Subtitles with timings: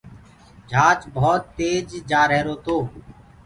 [0.69, 2.77] جھآج ڀوت تيج جآ رهيرو تو۔